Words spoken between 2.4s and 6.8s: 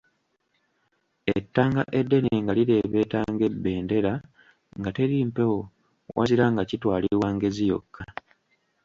nga lireebeeta ng'ebendera; nga teri mpewo wazira nga